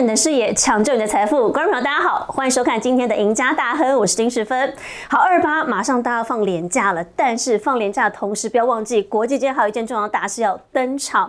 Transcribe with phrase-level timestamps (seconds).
[0.00, 1.50] 你的视野，抢救你的财富。
[1.50, 4.72] 观众朋友，大家好，欢迎收看今天的赢家大亨，我是丁世芬。
[5.10, 11.28] 好，二八马上大家放年假了，但是放年假的同时，不要忘记国际间还有一件重要大事要登场。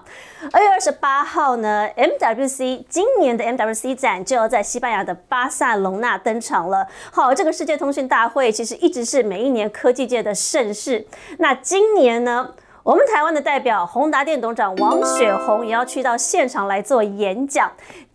[0.51, 6.85] 二月二十八号呢，MWC 今年的 MWC 展就要在西班牙的巴塞隆纳登场了。
[7.11, 11.07] 好，这个世界通讯大会其实一直是每一年科技界的盛事。
[11.39, 12.51] 那今年呢？
[12.81, 17.69] 我们台湾的代表宏达电董事长王雪红也要去到现场来做演讲。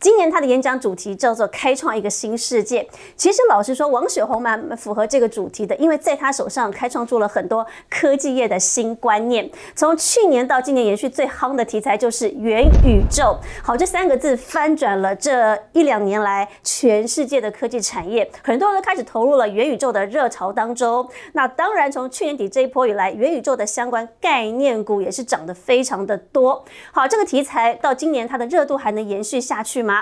[0.04, 2.86] 今年他的演讲主题叫做“开创一个新世界”。
[3.16, 9.50] 其实老实说，王雪红蛮符合这个主题的，因为在他手上开创出了很多科技业的新观念。
[9.74, 13.34] 从去年到今年，延续最夯的题材就是元宇宙。
[13.62, 21.08] 好，这三个字翻转了这一两年来全世界的科技产业，很多人都开始投入了元宇宙的热潮当中。
[21.32, 26.62] 那当然，从去年底这一波以来，元宇宙的相关概念股也是涨得非常的多。
[26.92, 29.93] 好，这个题材到今年它的热度还能延续下去吗？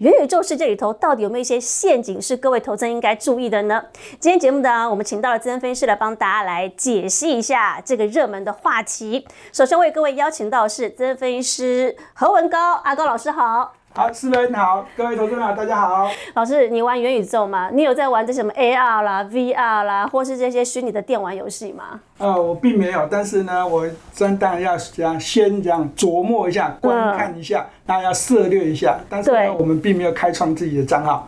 [0.00, 3.84] 元宇宙世界里头到底有没有一些陷阱是各位投资人应该注意的呢？
[4.18, 9.26] 今天节目呢，我们请到了资深分析师来帮大家来解析一下这个热门的话题。
[9.52, 13.77] 首先为各位邀请到是资深分析师何文高阿高老师好。
[13.98, 16.08] 好，四人好，各位投资者大家好。
[16.34, 17.68] 老师，你玩元宇宙吗？
[17.72, 21.98] 你有在玩这什么 AR 啦、VR 啦，或是这些虚拟的电玩游戏吗？
[22.18, 28.96] 呃，我并没有，但是呢，我真当然要这样先这样琢磨一下、观看一下，当然要涉略一下。
[29.10, 31.26] 但是呢，我们并没有开创自己的账号。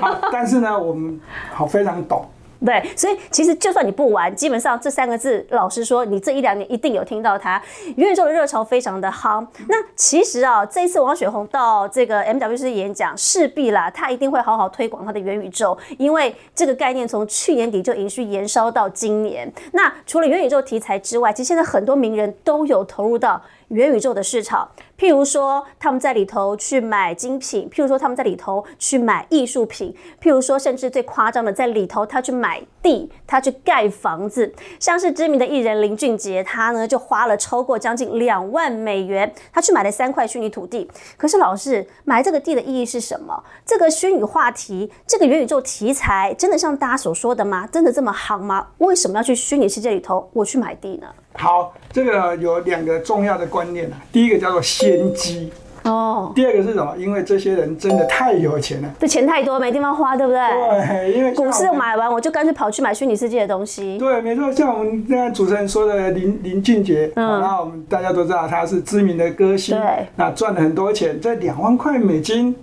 [0.00, 1.20] 好， 但是呢，我们
[1.52, 2.24] 好非常懂。
[2.64, 7.60] 对，所以其实就算你不玩，基本上这三个字，老实说，你这一两年一定有听到它。
[7.96, 9.46] 元宇宙的热潮非常的夯。
[9.68, 19.52] 那其实啊，这一次王雪红到这个 MWC 演讲，势必啦，他一定会好好推广他的元宇宙，因为这个概念从去年底就延续延烧到今年。
[19.72, 23.42] 那除了元宇宙题材之外，其实现在很多名人都有投入到。
[23.72, 34.52] 元宇宙的市场，譬如说他们在里头去买精品，譬如说他们在里头去买艺术品，譬如说甚至最夸张的，在里头他去买地，他去盖房子。
[34.78, 40.90] 像是知名的艺人林俊杰，他呢就花了超过将近两万美元，他去买了三块虚拟土地。
[41.16, 43.42] 可是老师买这个地的意义是什么？
[43.64, 47.66] 这个虚拟话题，这个元宇宙题材，真的像大家所说的吗？
[47.72, 48.68] 真的这么夯吗？
[48.78, 51.06] 为什么要去虚拟世界里头我去买地呢？
[51.34, 54.00] 好，这个有两个重要的观念啊。
[54.12, 55.50] 第一个叫做先机
[55.84, 56.94] 哦，第二个是什么？
[56.96, 60.40] 因为这些人真的太有钱了，这钱太多没地方花，对不对？
[60.40, 63.98] 对，因为股市买完，我就干脆跑去买虚拟世界的东西。
[63.98, 72.54] 对，没错，像我们刚才主持人说的林林俊杰，嗯，那我们大家都知道他是知名的歌星，对，那赚了很多钱，在两万块美金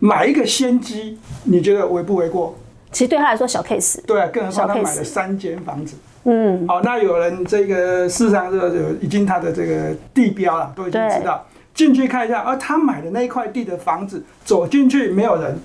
[0.00, 2.56] 买一个先机，你觉得为不为过？
[2.90, 5.94] 其实对他来说小 case，对，更何况他买了三间房子。
[6.24, 15.58] 嗯，好，那有人这个市场这个已经他的这个地标了，都已经知道，进去看一下，而他买的那一块地的房子，走进去没有人。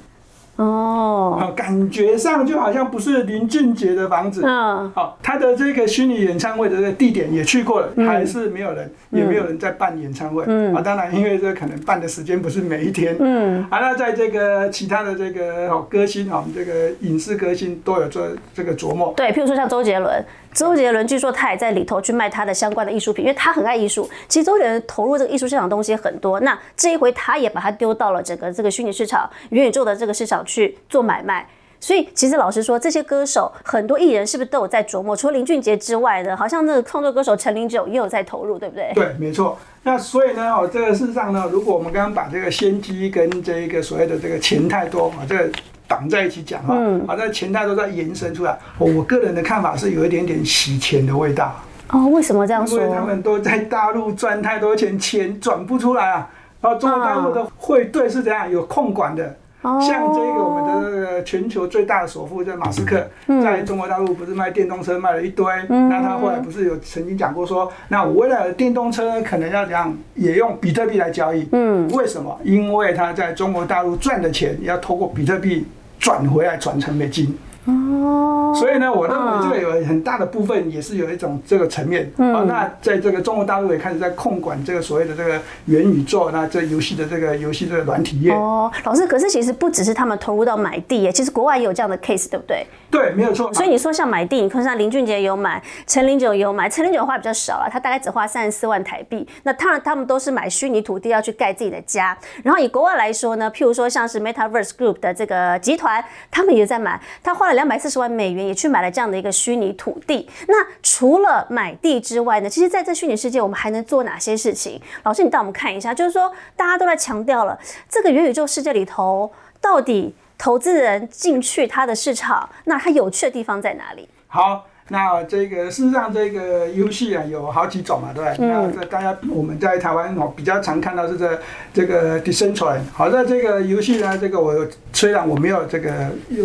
[0.58, 4.42] 哦，感觉上就好像不是林俊杰的房子。
[4.46, 10.44] 嗯，好，他的这个虚拟演唱会的这个地点也去过了，还是没有人，也没有人在办演唱会。
[10.48, 13.16] 嗯，啊，当然，因为这可能办的时间不是每一天。
[13.22, 19.14] 嗯，啊，那在这个其他的这个哦歌星哦，这个影视歌星都有做这个琢磨。
[19.16, 20.22] 对，譬如说像周杰伦。
[20.54, 24.10] 周杰伦据说他也在里头去卖他的相关的艺术品，因为他很爱艺术。
[24.28, 31.48] 其实周杰伦投入这个艺术市场东西很多，那这一回他也把它丢到了整个这个虚拟市场、元宇宙的这个市场去做买卖。
[31.80, 35.16] 所以其实老实说，这些歌手很多艺人是不是都有在琢磨？
[35.16, 38.92] 除了林俊杰之外的，好像那个创作歌手陈零九也有在投入，对不对？
[38.94, 39.58] 对，没错。
[39.84, 45.50] 那所以呢，哦，这个事实上呢，如果我们刚刚把这个先机跟这一个所谓的这个钱太多啊，这个。
[45.90, 46.76] 绑在一起讲哈，
[47.08, 48.58] 好，在钱袋都在延伸出来。
[48.78, 51.54] 我个人的看法是有一点点洗钱的味道。
[51.90, 52.80] 哦，为什么这样说？
[52.80, 56.30] 因为他们都在大陆赚太多钱，钱转不出来啊。
[56.62, 58.50] 然后中国大陆的汇兑是怎样？
[58.50, 59.36] 有控管的。
[59.62, 63.06] 像这个我们的这个全球最大的首富，在马斯克，
[63.44, 71.46] 在中国大陆不是卖电动车卖了一堆，那他后来不是有曾经讲过说，那我为了电动车可能要怎样，也用比特币来交易。
[71.52, 72.40] 嗯，为什么？
[72.46, 75.68] 因为他在中国大陆赚的钱要透过比特币。
[76.00, 77.38] 转回来转成美金。
[77.70, 82.44] 哦，所以呢，我认为这个有很大的部分也是有一种这个层面啊。
[82.48, 88.72] 那在这个中国大陆也开始在控管这个所谓的这个元宇宙，那这游戏的这个游戏的软体业哦。
[88.84, 92.66] 老师，可是其实不只是他们投入到买地耶，其实国外也有这样的 case，对不对？
[92.92, 93.54] 对，没有错。
[93.54, 99.28] 所以你说像买地，你看像林俊杰有买，陈林九有买，陈林九花比较少啊，他大概只花三十四万台币。
[99.44, 102.18] 那当然他们都是买虚拟土地要去盖自己的家。
[102.44, 110.30] 然后以国外来说呢，譬如说像是 MetaVerse Group 的这个集团，他们也在买，他花了两百四十万美元也去买了这样的一个虚拟土地。
[110.48, 114.82] 那除了买地之外呢，其实在这虚拟世界我们还能做哪些事情？
[115.04, 117.60] 老师，你带我们看一下，就是说大家都在强调了
[117.90, 119.30] 这个元宇宙世界里头。
[119.62, 124.08] 到底投资人进去它的市场，那它有趣的地方在哪里？
[124.30, 124.66] 好。
[124.92, 128.48] 那这个事实上，这个游戏啊有好几种嘛，对不对？
[128.48, 131.40] 那这大家我们在台湾哦比较常看到是这
[131.72, 132.80] 这个 decently。
[132.92, 135.92] 好在这个游戏呢，这个我虽然我没有这个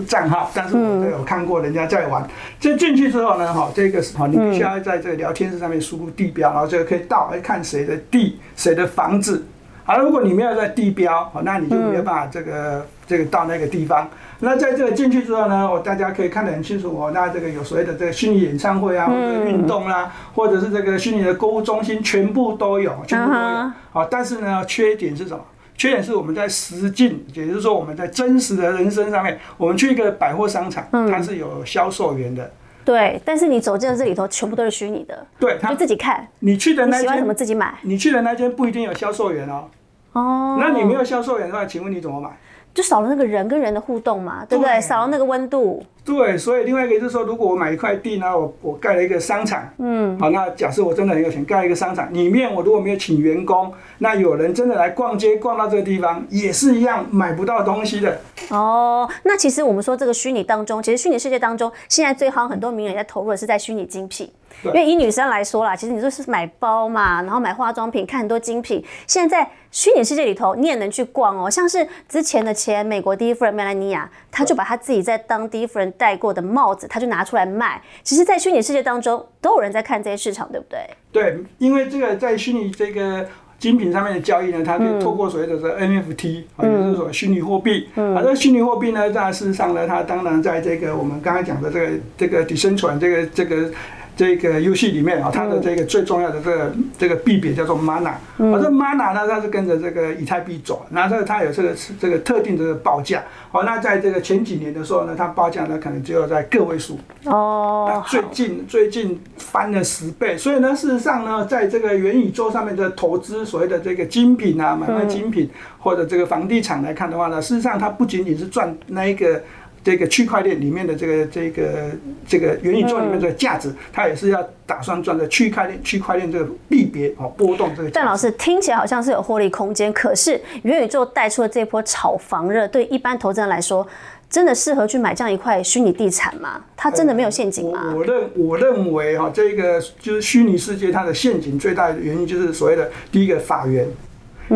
[0.07, 2.29] 账号，但是我都有看过人家在玩。
[2.61, 9.43] 这进去之后呢，哈，这个哈，你必须要在这个聊天室上面输入地标，然后这个可以到来看谁的地、谁的房子。
[9.85, 14.07] 好了，如果你没有在地标，好，那你就没有办法这个这个到那个地方。
[14.41, 17.11] 那在这个进去之后呢，我大家可以看得很清楚哦。
[17.15, 23.73] 那这个有所谓的这个虚拟演唱会啊，或者运动啦，或者是这个虚拟的购物中心，全部都有，全部都有。
[23.93, 25.43] 好，但是呢，缺点是什么？
[25.77, 32.49] 缺点是我们在实境，也就是说我们在真实的人生上面，我们去一个百货商场，它是有销售员的。
[32.85, 35.27] 对，但是你走进了这里头，全部都是虚拟的。
[35.39, 36.29] 对，就自己看。
[36.41, 37.75] 你去的那间什么自己买？
[37.83, 39.65] 你去的那间不一定有销售员哦。
[40.13, 40.59] 哦。
[40.61, 42.29] 那你没有销售员的话，请问你怎么买？
[42.75, 44.81] 就少了那个人跟人的互动嘛，对不对？
[44.81, 45.82] 少了那个温度。
[46.05, 58.21] 对，所以另外一个就是说，如果我买一块地呢，我我盖了一个商场，嗯，好，那假设我真的很有钱，盖一个商场，里面我如果没有请员工，那有人真的来逛街逛到这个地方，也是一样买不到东西的。
[58.50, 64.29] 哦，那其实我们说这个虚拟当中，其实虚拟世界当中，现在最好很多名人在投入的是在虚拟精品。
[64.65, 68.83] 因为以女生来说啦，其实你就是买包嘛，然后买化妆品，看很多精品。
[69.06, 71.51] 现在在虚拟世界里头，你也能去逛哦。
[71.51, 77.81] 像是之前的前美国第一夫人梅兰妮亚，她就把她自己在当第一夫人戴过的帽子，她就拿出来卖。
[78.03, 80.79] 其实，在虚拟世界当中，都有人在看这些市场，对不对？
[81.12, 83.27] 对，因为这个在虚拟这个
[83.59, 87.89] 精品上面的交易呢，它可以透过所谓的这 NFT，啊，也就是说虚拟货币。
[87.97, 93.71] 啊，这虚拟货币呢，在事实上呢，它当然在这个我们刚才讲的这个这个底生存这个这个。
[94.17, 103.25] 这个游戏里面啊，它的这个最重要的这个这个币别叫做 mana，而这 mana 呢，它是跟着这个以太币走，那这它有这个这个特定的报价。
[103.51, 106.99] 好，那在这个前几年的时候呢，它报价呢可能就要在个位数。
[107.25, 108.05] 哦。
[108.07, 119.43] 最近最近翻了十倍，所以呢，事实上呢，在这个元宇宙上面的投资，所谓的这个精品啊，买卖精品或者这个房地产来看的话呢，事实上它不仅仅是赚那一个。
[119.85, 121.91] 这个区块链里面的这个这个
[122.27, 127.91] 这个元宇宙里面的价值，它也是要打算赚的区块链区块链这个币别哦波动这个。
[127.91, 133.87] 但老师听起来好像是有获利空间，可是元宇宙带出的这波炒房热，对一般投资人来说，
[134.31, 136.65] 真的适合去买这样一块虚拟地产吗？
[136.75, 137.93] 它真的没有陷阱吗？
[137.95, 143.87] 我认我认为哈，这个就是虚拟世界它的陷阱最大的原因就是所谓的第一个法源，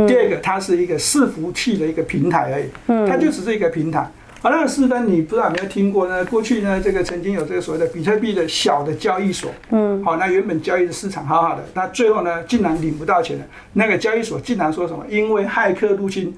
[0.07, 4.11] 第二个它是一个伺服器的一个平台而已，它就只是一个平台。
[4.41, 6.25] 好，那个四分你不知道有没有听过呢？
[6.27, 13.45] 过去呢，这个曾经有这个所谓的比特币的小的交易所，嗯，好，那原本交易的市场好好的，那最后呢，竟然领不到钱了。
[13.73, 15.05] 那个交易所竟然说什么？
[15.09, 16.33] 因为骇客入侵，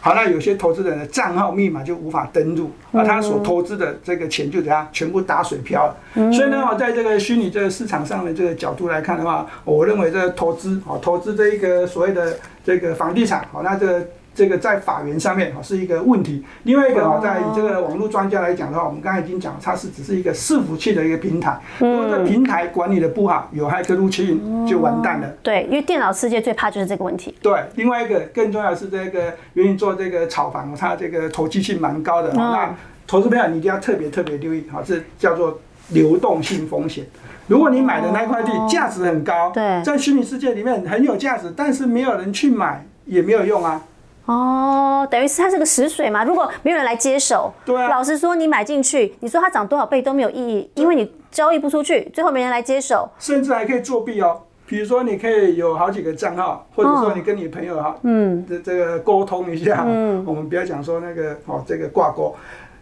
[0.00, 5.96] 好，那有些投资人的账号密码就无法登录，而他所投资的这个钱就怎样，全部打水漂了。
[6.14, 14.04] 嗯所以呢，我在这个虚拟这个市场上的这个角度来看的话，我认为这个投资，好，投资这一个所谓的这个房地产，好，那这个。
[14.34, 16.44] 这个在法源上面哈是一个问题。
[16.64, 21.58] 另外一个哈，在以这个网络专家来讲的话，我们刚才已经讲，它是只是一个伺服器的一个平台。
[21.78, 25.28] 如果这平台管理的不好，有害客入侵就完蛋了。
[25.42, 27.34] 对，因为电脑世界最怕就是这个问题。
[27.40, 32.32] 对，另外一个更重要的是这个愿意做这个炒房，它这个投机性蛮高的。
[32.32, 32.74] 那
[33.06, 37.04] 投资朋友你一定要特别特别留意哈，这叫做流动性风险。
[37.46, 43.82] 如果你买的那块地价值很高，对，在虚拟世界里面很有价值，但是没有人去买也没有用啊。
[44.26, 46.24] 哦，等于是它是个死水嘛？
[46.24, 47.88] 如果没有人来接手，对啊。
[47.88, 53.06] 老实说，你买进去，你说它涨多少倍都没有意义，因为你交易不出去，最后没人来接手。
[53.18, 62.34] 甚至还可以作弊哦，比如说你可以有好几个账号，或者说你跟你朋友哈，嗯，这这个沟通一下，嗯，我们不要讲说那个哦，这个挂钩，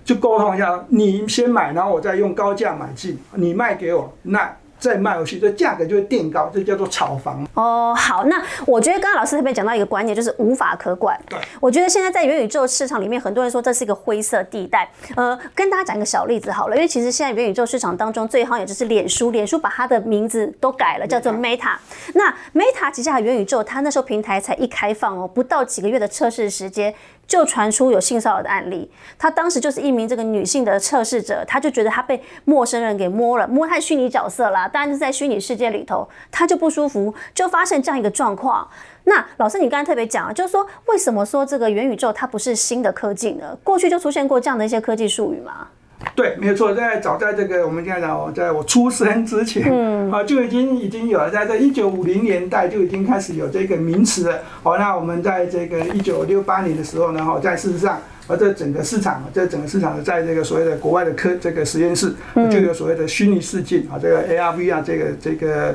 [0.05, 4.49] 就沟通一下，你先买，然后我再用高价买进，你卖给我，那。
[4.83, 7.47] 再卖回去，这价格就会垫高，这叫做炒房。
[7.55, 11.17] 哦，好，那我觉得刚刚老师特别讲到一个观念，就是无法可管。
[11.29, 14.91] 对，我觉得现在在元宇宙市场里面，很多人说这是一个灰色地带。
[15.15, 21.77] 呃，跟大家讲一个小例子好了，因为其实现在元宇宙市场当中最好也就是脸书，脸书把它的名字都改了，叫做 Meta。
[22.15, 26.93] 那 Meta 旗下的元宇宙，它那时候平台才一开放哦，不到几个月的测试时间。
[27.33, 38.69] 就传出有性骚扰的案例，她当时就是一名这个女性的测试者，她就觉得她被陌生人给摸了，摸她虚拟角色啦，当然是在虚拟世界里头，她就不舒服，就发现这样一个状况。
[39.05, 43.57] 那老师，你刚才特别讲啊，就是说为什么说这个元宇宙它不是新的科技呢？
[43.65, 45.69] 过去就出现过这样的一些科技术语吗？
[46.15, 54.39] 对，没有错，在早在这个我们现在讲，在我出生之前，嗯，啊，就已经已经有了，在这一九五零年代就已经开始有这个名词了。
[54.63, 62.13] 好，那我们在这个一九六八年的时候呢，哈，在事实上，而这整个市场，这整个市场的在这个所谓的国外的科这个实验室，
[62.51, 65.75] 就有所谓的虚拟世界啊，这个 ARV 啊这个这个。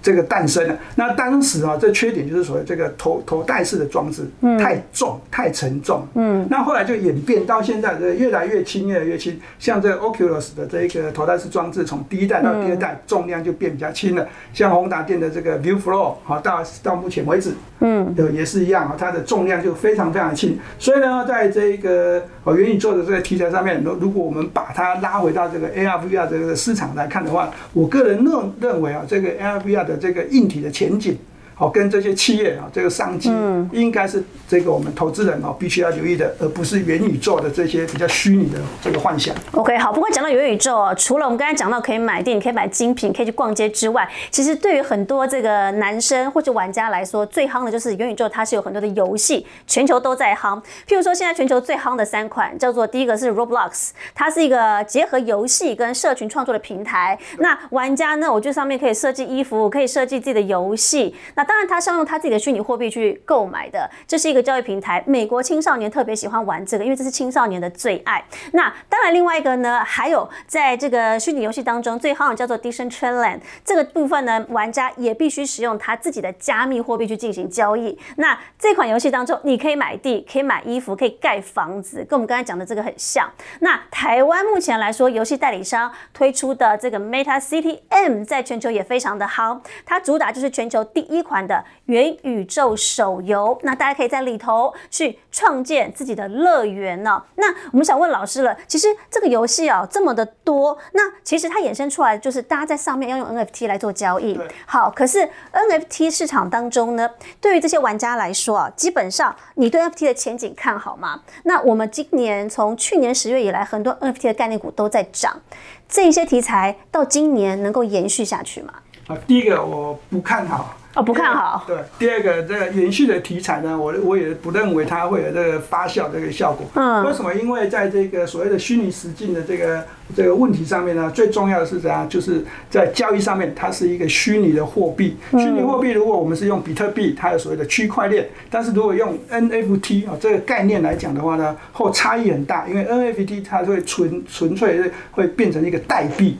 [0.00, 4.26] 这个诞生了，那当时啊，这缺点就是所谓这个头头戴式的装置
[4.58, 6.06] 太重、太沉重。
[6.14, 9.38] 嗯，那后来就演变到现在，这越来越轻，越来越轻。
[9.58, 14.26] 像这个 Oculus 的这个头戴式装置，从第一代到第二代，重量就变比较轻了。
[14.52, 20.58] 像宏达电的这个 View Flow，好到到目前为止，嗯，也是一样啊，它的重量就非常非常轻。
[20.78, 31.16] 所以呢，在这个哦元宇宙的这个题材上面，如如果我们把它拉回到这个 AR、VR 这个市场来看的话，我个人认认为啊，这个 AR、VR 的这个硬体的前景。
[31.58, 33.30] 好，跟这些企业啊，这个商机
[33.72, 39.34] 应该是这个我们投资人啊必须要留意的，而不是元宇宙的这些比较虚拟的这个幻想。
[39.50, 39.92] OK，好。
[39.92, 50.62] 不过讲到元宇宙啊，除了我们刚才讲到可以买电影、可以买精品、可以去逛街之外，其实对于很多这个男生或者玩家来说，最夯的就是元宇宙，它是有很多的游戏，全球都在夯。
[50.86, 57.18] 譬如说，现在全球最夯的三款叫做第一个是 Roblox，它是一个结合游戏跟社群创作的平台。
[57.38, 61.12] 那玩家呢，我觉得上面可以设计衣服，可以设计自己的游戏。
[61.34, 65.02] 那当然，他是要用他自己的虚拟货币去购买的，这是一个交易平台。
[65.06, 68.22] 美国青少年特别喜欢玩这个，因为这是青少年的最爱。
[68.52, 77.98] 那当然，另外一个呢，还有在这个虚拟游戏当中最好叫做 Decentraland 这个部分呢，玩家也必须使用他自己的加密货币去进行交易。
[78.16, 83.26] 那这款游戏当中，你可以买地，可以买衣服，可以盖房子，跟我们刚才讲的这个很像。
[83.60, 91.64] 那台湾目前来说，游戏代理商推出的这个 Meta City M 在全球也非常的好，它主打就是全球第一款的。
[91.86, 97.22] 元宇宙手游，那大家可以在里头去创建自己的乐园呢。
[97.36, 104.38] 那我们想问老师了，其实这个游戏啊这么的多，那其实它衍生出来就是大家在上面要用 NFT 来做交易。
[104.66, 107.08] 好，可是 NFT 市场当中呢，
[107.40, 111.22] 对于这些玩家来说啊，基本上你对 NFT 的前景看好吗？
[111.44, 115.40] 那我们今年从去年十月以来，很多 NFT 的概念股都在涨，
[115.88, 118.74] 这些题材到今年能够延续下去吗？
[119.06, 120.76] 啊，第一个我不看好。
[120.98, 121.62] 哦，不看好。
[121.64, 126.66] 对，第二个这个延续的题材呢，我我也不认为它会有这个发酵这个效果。
[126.74, 127.04] 嗯。
[127.04, 127.32] 为什么？
[127.34, 129.84] 因为在这个所谓的虚拟实境的这个
[130.16, 132.08] 这个问题上面呢，最重要的是怎样？
[132.08, 135.16] 就是在交易上面，它是一个虚拟的货币。
[135.30, 146.38] 虚拟货币，如果我们是用比特币，它有所谓的区块链；但是如果用 NFT 啊这个概念来讲的话呢，后差异很大，因为 NFT 它会纯纯粹会变成一个代币。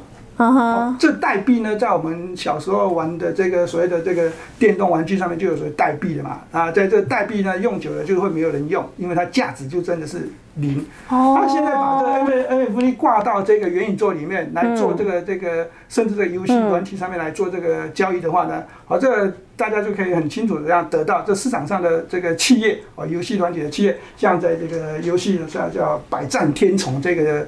[0.98, 10.78] 这代币呢，在我们小时候玩的这个所谓的这个电动玩具上面就有所谓代币的嘛啊，在这代币呢用久了就会没有人用，因为它价值就真的是零。
[11.08, 27.46] 哦，他现在把这个 N N F T 挂到这个元宇宙里面来做这个这个，甚至在游戏软体上面来做这个交易的话呢，好，这个大家就可以很清楚的这样得到这市场上的这个企业啊，游戏软体的企业，像在这个游戏的叫叫百战天虫这个。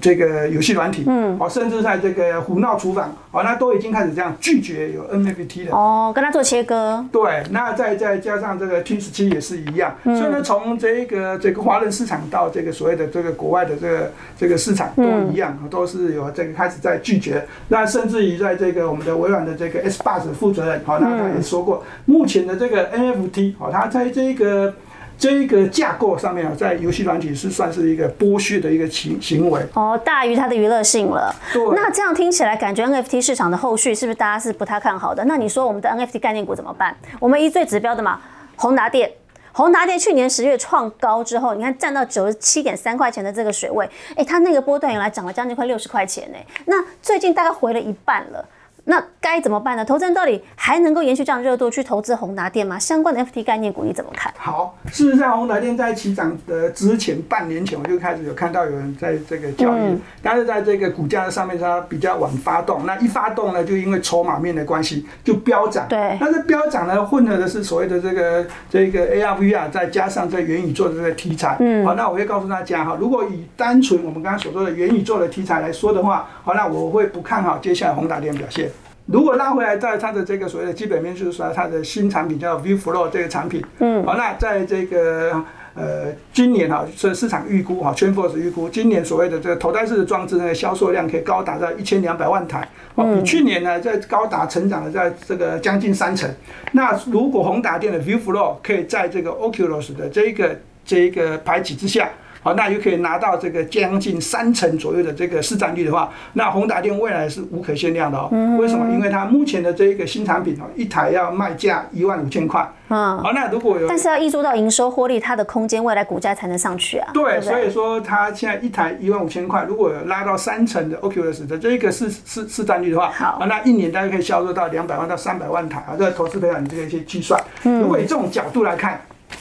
[0.00, 7.04] 这个游戏软体，嗯，哦，甚至在这个胡闹厨房，哦，那都已经开始这样拒绝有 NFT 的，哦，跟他做切割。
[7.10, 15.02] 对，那再再加上这个 T 十七也是一样，所以呢，从这个这个华人市场到这个所谓的这个国外的这个这个市场都
[15.32, 17.44] 一样，都是有这个开始在拒绝。
[17.68, 24.74] 那甚至于在这个我们的微软的这个 S b u s 负责人，好，那他也说过，目前的这个 NFT，好，他在这个。
[25.18, 31.34] 这一个架构上面啊，在游戏软体是算是一个剥削的一个行行为哦，大于它的娱乐性了。
[31.52, 35.24] 对，那这样听起来，感觉 NFT 市场的后续是不是大家是不太看好的？
[35.24, 36.96] 那你说我们的 NFT 概念股怎么办？
[37.18, 38.20] 我们一最指标的嘛，
[38.54, 39.10] 宏达电，
[39.50, 46.38] 宏达电去年十月创高之后，你看站到九十七点三块钱的这个水位，哎，它那个波段原来涨了将近快六十块钱呢。
[46.66, 48.48] 那最近大概回了一半了。
[48.88, 49.84] 那该怎么办呢？
[49.84, 52.78] 投资人到底还能够延续这样热度去投资宏达电吗？
[52.78, 54.32] 相关的 FT 概念股你怎么看？
[54.38, 65.86] 好，事实上宏达电在起涨的之前半年前我就开始有看到有人在这个交易，但是在这个股价的上面它比较晚发动，那一发动呢，就因为筹码面的关系就飙涨。
[65.86, 71.58] 对，但是飙涨呢，混合的是所谓的这个这个 ARVR，再加上这元宇宙的这个题材。
[71.60, 78.70] 嗯，好，那我会告诉大家哈，如果以单纯我们刚刚所说的元宇宙的题材来说的话，好，那我会不看好接下来宏达电表现。
[79.10, 85.42] 如果拉回来，在它的这个所谓的基本面，就是说它的新产品叫 View Flow 这个产品，嗯，好，那在这个
[85.74, 96.30] 呃今年哈，是市场预估哈 a n f o r e 预估今年所谓的这个头戴式的装置呢，销售量可以高达到一千两百万台，哦，比去年呢在高达成长了在这个将近三成。
[96.72, 102.10] 那如果宏达电的 View Flow 可以在这个 Oculus 的这一个这一个排挤之下。
[102.48, 108.28] 好，那又可以拿到这个将近三成左右的这个市占率的话，那宏达电未来是无可限量的哦。
[108.58, 108.90] 为什么？
[108.92, 112.66] 因为它目前的这一个新产品哦，一台要卖价一万五千块。
[112.90, 117.10] 嗯，好，那如果有，但是要溢出到营收获利，它的空间未来股价才能上去啊。
[117.12, 125.92] 对，所以说它现在一台一万五千块，如果有拉到三成的 OQS 的这一个市市市占率的话，好，那一年大概可以销售到两百万到三百万台啊。
[125.98, 128.98] 这个投资培养，你这个一些计算，嗯如果以这种角度来看，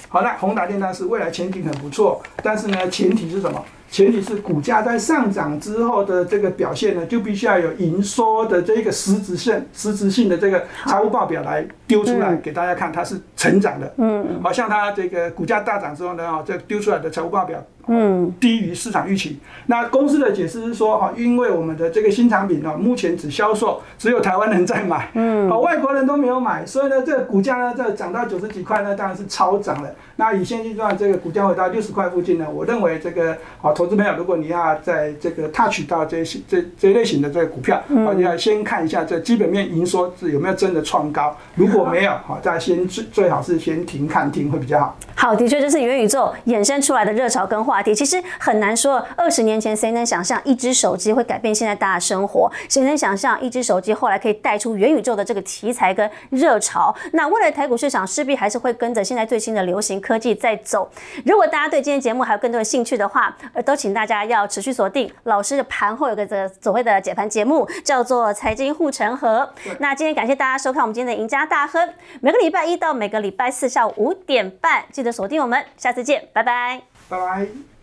[0.10, 3.64] 好，那宏达电当是未来前景很不错，但是呢，前提是什么？
[3.90, 13.94] 前提是股价在上涨之后的这个表现呢，就必须要有营收的这个实质性、实质性的这个财务报表来丢出来给大家看，它是成长的。
[13.98, 17.64] 嗯，好像它这个股价大涨之后呢，哦，这丢出来的财务报表。
[17.88, 19.39] 嗯，低于市场预期。
[19.67, 29.89] 那公司的解释是说，哈，因为我们的这个新产品呢，目前只销售只有台湾人在买，嗯，好，外国人都没有买，所以呢，这个股价呢，这涨到九十几块呢，当然是超涨了。
[30.17, 44.98] 那以现阶段这个股价回到六十块附近呢，我认为这个好投资朋友，如果你要在这个 touch 到这些这这类型的这个股票，好，你要先看一下这基本面营收是有没有真的创高，如果没有，好，再先最最好是先停看停会比较好。
[45.15, 49.05] 好，的确就是元宇宙衍生出来的热潮跟话题，其实很难说。
[49.15, 52.50] 二十年前谁能想象一只手机会改变现在大家生活？
[52.69, 56.96] 谁能想象一只手机后来可以带出元宇宙的这个题材跟热潮？
[57.13, 60.89] 那未来台股市场势必还是会跟着现在最新的流行科技在走。
[61.25, 69.50] 如果大家对今天节目还有更多的兴趣的话，呃，都请大家要持续锁定老师的盘后有个这所谓的解盘节目，叫做财经护城河。
[69.79, 71.89] 那今天感谢大家收看我们今天的赢家大亨，
[72.22, 75.07] 每个礼拜一到每个礼拜四下午五点半记得。
[75.17, 77.76] 锁定我们，下次见，拜拜，拜拜。